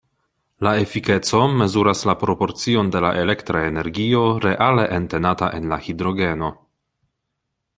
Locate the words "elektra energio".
3.25-4.23